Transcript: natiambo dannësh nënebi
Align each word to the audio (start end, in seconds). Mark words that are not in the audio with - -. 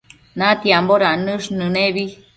natiambo 0.41 0.97
dannësh 1.05 1.51
nënebi 1.61 2.11